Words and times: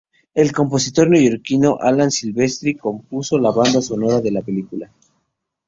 El 0.33 0.51
compositor 0.51 1.07
neoyorquino 1.11 1.77
Alan 1.79 2.09
Silvestri 2.09 2.73
compuso 2.75 3.37
la 3.37 3.51
banda 3.51 3.83
sonora 3.83 4.19
de 4.19 4.31
la 4.31 4.41
película. 4.41 4.89